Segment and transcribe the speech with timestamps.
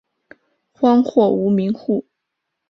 [0.71, 2.07] 荒或无民户。